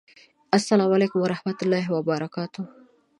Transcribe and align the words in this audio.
السلام 0.57 0.89
علیکم 0.97 1.19
ورحمة 1.23 1.59
الله 1.63 1.85
وبرکاته 1.95 2.61